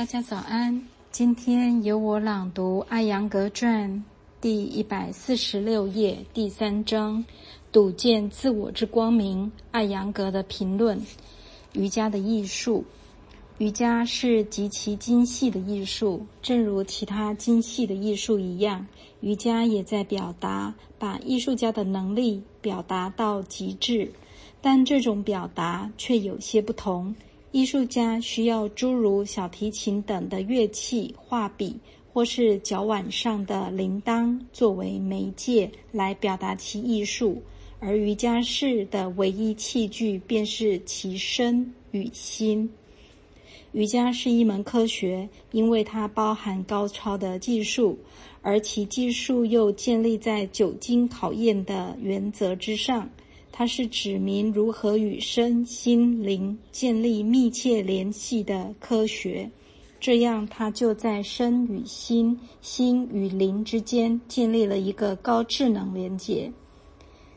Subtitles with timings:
[0.00, 3.90] 大家早安，今天由我朗读《艾扬格传》
[4.40, 7.22] 第一百四十六页第三章，
[7.70, 9.52] 睹见自我之光明。
[9.72, 10.98] 艾扬格的评论：
[11.74, 12.82] 瑜伽的艺术，
[13.58, 18.86] 瑜伽是极其精细的艺术，正如其他精细的艺术一样，
[19.20, 24.10] 瑜伽也在表达，把艺术家的能力表达到极致。
[24.62, 27.14] 但这种表达却有些不同。
[27.52, 31.76] 艺术家需要诸如小提琴等的乐器、画笔
[32.12, 37.42] 或是脚腕上的铃铛作为媒介来表达其艺术，
[37.80, 42.70] 而瑜伽士的唯一器具便是其身与心。
[43.72, 47.98] 瑜伽是一门科学，因为它包含高超的技术，
[48.42, 53.10] 而其技术又建立在久经考验的原则之上。
[53.60, 59.50] 它是指明如何与身心灵建立密切联系的科学，
[60.00, 66.50] 这样它就在身与心、心与灵之间建立了一个高智能连结。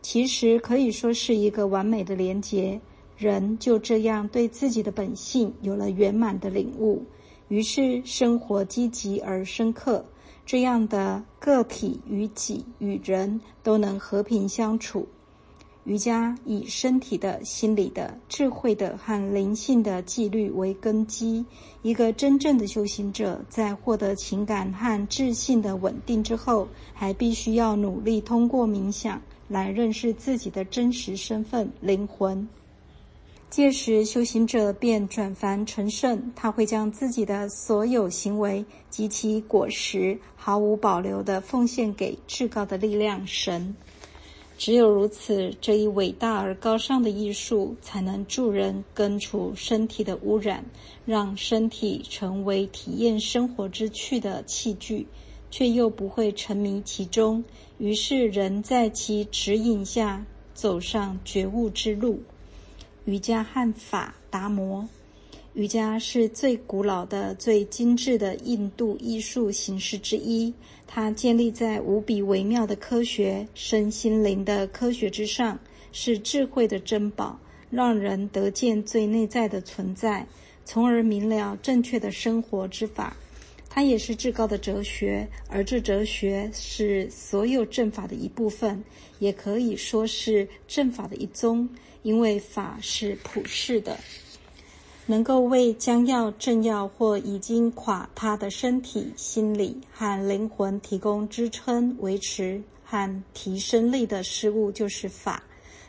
[0.00, 2.80] 其实可以说是一个完美的连结。
[3.18, 7.04] 人就这样对自己的本性有了圆满的领悟，
[7.48, 10.02] 于是生活积极而深刻。
[10.46, 15.06] 这样的个体与己与人都能和平相处。
[15.86, 21.46] 瑜伽以身体的、心理的、智慧的和灵性的纪律为根基。
[21.82, 32.48] 一个真正的修行者，在获得情感和智性的稳定之后，还必须要努力通过冥想来认识自己的真实身份——灵魂。
[33.48, 43.76] 届时，修行者便转凡成圣，他会将自己的所有行为及其果实毫无保留地奉献给至高的力量——神。
[44.58, 50.64] 只有如此，这一伟大而高尚的艺术才能助人根除身体的污染，
[51.04, 55.06] 让身体成为体验生活之趣的器具，
[55.50, 57.44] 却又不会沉迷其中。
[57.76, 62.22] 于是，人在其指引下走上觉悟之路。
[63.04, 64.88] 瑜伽和法达摩。
[65.56, 70.52] 瑜伽是最古老的、最精致的印度艺术形式之一。
[70.86, 75.58] 它建立在无比微妙的科学、身心灵的科学之上，
[75.92, 77.40] 是智慧的珍宝，
[77.70, 80.26] 让人得见最内在的存在，
[80.66, 83.16] 从而明了正确的生活之法。
[83.70, 88.84] 它也是至高的哲学，而这哲学是所有正法的一部分，
[89.20, 91.66] 也可以说是正法的一宗，
[92.02, 93.96] 因为法是普世的。
[95.08, 105.42] 能够为将要、正要或已经垮塌的身体、心理和灵魂提供支撑、维持和提升力的事物，就是法。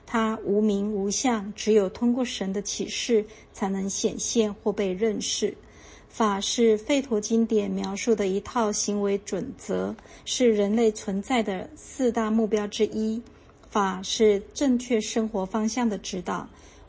[0.06, 5.58] 它无名无相，只有通过神的启示才能显现或被认识。
[6.08, 9.96] 法是吠陀经典描述的一套行为准则，
[10.26, 13.22] 是人类存在的四大目标之一。
[13.70, 16.48] 法是正确生活方向的指导。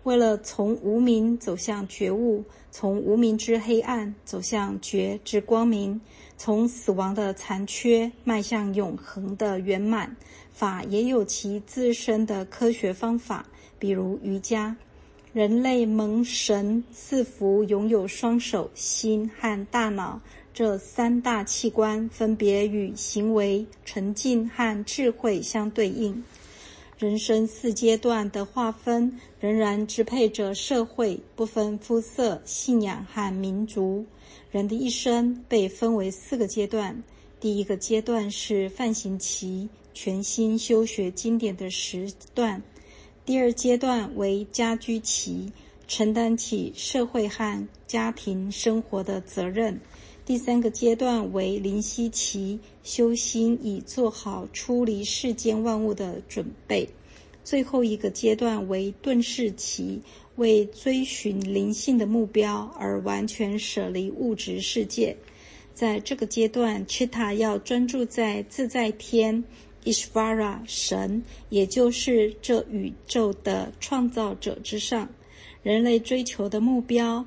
[0.09, 6.01] 为了从无明走向觉悟，从无明之黑暗走向觉之光明，
[6.39, 10.17] 从死亡的残缺迈向永恒的圆满，
[10.51, 13.45] 法也有其自身的科学方法，
[13.79, 14.75] 比如瑜伽。
[15.35, 20.19] 人类蒙神赐福，拥有双手、心和大脑
[20.55, 26.25] 这三大器官，分别与行为、沉浸和智慧相对应。
[26.99, 34.05] 人生四阶段的划分仍然支配着社会，不分肤色、信仰和民族。
[34.51, 37.01] 人的一生被分为四个阶段：
[37.39, 42.61] 第一个阶段是范行期，全心修学经典的时段；
[43.25, 45.53] 第二阶段为家居期，
[45.87, 49.81] 承担起社会和家庭生活的责任。
[50.29, 56.87] 第三个阶段为灵犀期，修心以做好出离世间万物的准备；
[57.43, 60.03] 最后一个阶段为顿世期，
[60.37, 65.17] 为追寻灵性的目标而完全舍离物质世界。
[65.73, 69.43] 在这个阶段，Chita 要专注在自在天
[69.85, 75.09] Ishvara 神，也就是这宇宙的创造者之上。
[75.63, 77.25] 人类追求的目标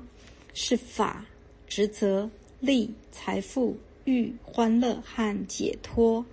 [0.54, 1.26] 是法、
[1.66, 2.30] 职责。
[2.62, 6.24] 利、财富、欲、欢乐和解脱，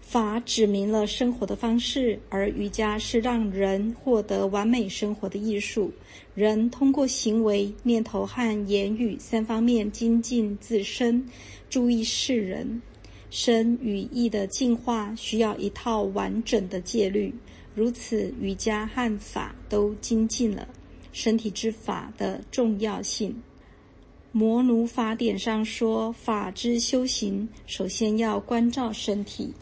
[0.00, 5.92] 法指明了生活的方式，而瑜伽是让人获得完美生活的艺术。
[6.34, 11.22] 人通过行为、念头和言语三方面精进自身，
[11.68, 12.80] 注意世人。
[13.28, 17.34] 身与意的进化需要一套完整的戒律，
[17.74, 20.66] 如此瑜伽和法都精进了
[21.12, 23.36] 身体之法的重要性。
[24.36, 29.54] 摩奴法典上说，法之修行首先要关照身体。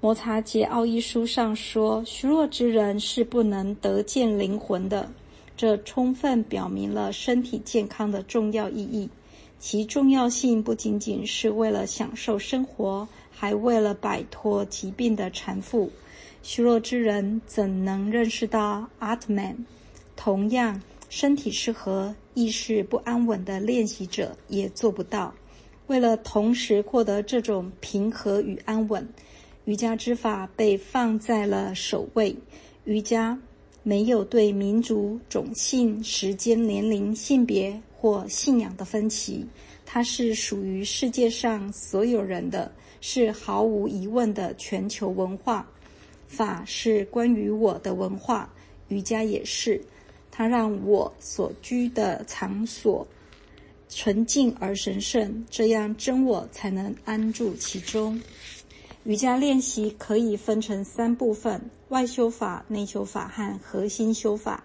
[0.00, 5.08] 摩擦节奥义书上说，虚弱之人是不能得见灵魂的。
[5.56, 9.08] 这充分表明了身体健康的重要意义。
[9.60, 15.88] 其重要性不仅仅是为了享受生活，还为了摆脱疾病的缠缚。
[16.42, 19.56] 虚弱之人怎能认识到阿特曼？
[20.16, 20.82] 同样。
[21.12, 25.34] 身体是和意识不安稳的练习者也做不到。
[25.86, 29.06] 为了同时获得这种平和与安稳，
[29.64, 32.36] 瑜伽之法被放在了首位。
[32.84, 33.36] 瑜伽
[33.82, 39.44] 没有对民族、种姓、时间、年龄、性别或信仰的分歧，
[39.84, 45.68] 它是属于世界上所有人的，是毫无疑问的全球文化。
[46.28, 48.48] 法是关于我的文化，
[48.88, 49.82] 瑜伽也是。
[50.30, 53.06] 它让我所居的场所
[53.88, 58.20] 纯净而神圣，这样真我才能安住其中。
[59.04, 64.62] 瑜伽练习可以分成三部分：外修法、内修法和核心修法。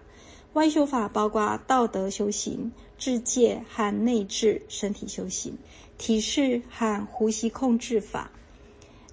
[0.52, 5.56] 外修法包括道德修行、智戒和内治身体修行、
[5.98, 8.30] 体式和呼吸控制法。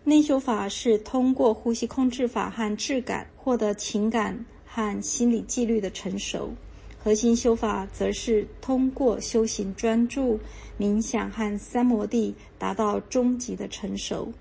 [0.05, 4.45] 内修法是通过呼吸控制法和质感获得情感。
[4.75, 6.49] 和心理纪律的成熟，
[6.97, 10.39] 核心修法则是通过修行专注、
[10.79, 14.33] 冥想和三摩地达到终极的成熟。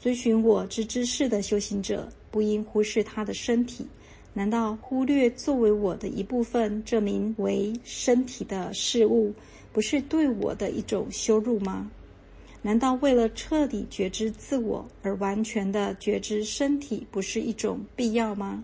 [0.00, 3.84] 追寻我之知识的修行者不应忽视他的身体。
[4.32, 9.34] 难道忽略作为我的一部分这名为身体的事物，
[9.72, 11.90] 不是对我的一种羞辱吗？
[12.62, 18.62] 难道为了彻底觉知自我而完全的觉知身体，不是一种必要吗？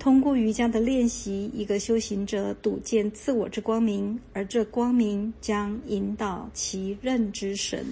[0.00, 7.84] 通过瑜伽的练习，一个修行者睹见自我之光明，而这光明将引导其认知神。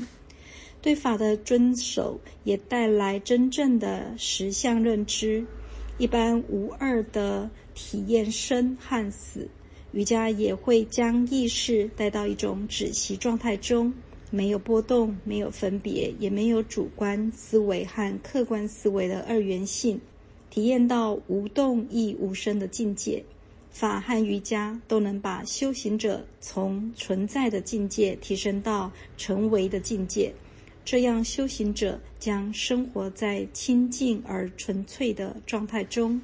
[0.81, 5.45] 对法的遵守也带来真正的实相认知，
[5.99, 9.47] 一般无二的体验生和死。
[9.93, 13.93] 瑜伽也会将意识带到一种止息状态中，
[14.31, 20.01] 没有波动，没有分别，也没有主观思维和客观思维的二元性。
[20.51, 23.23] 体验到无动亦无声的境界，
[23.71, 30.33] 法和瑜伽都能把修行者从存在的境界提升到成为的境界。
[30.85, 36.21] 这样，修行者将生活在清净而纯粹的状态中。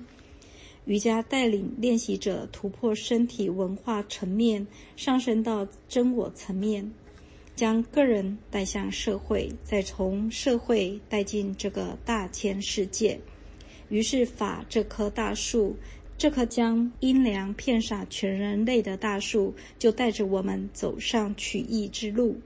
[0.87, 4.67] 瑜伽带领练习者突破身体文化层面，
[4.97, 6.91] 上升到真我层面，
[7.55, 13.21] 将个人带向社会，再从社会带进这个大千世界。
[13.89, 15.77] 于是，法这棵大树，
[16.17, 22.37] 这棵将阴凉遍洒全人类的大树，就带着我们走上取义之路。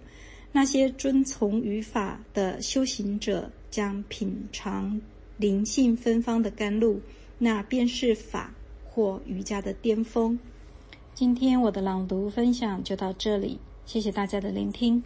[0.50, 5.00] 那些遵从于法的修行者，将品尝
[5.37, 7.00] 灵性芬芳的甘露，
[7.38, 8.52] 那便是法
[8.85, 10.38] 或瑜伽的巅峰。
[11.14, 15.02] 今天我的朗读分享就到这里，谢谢大家的聆听。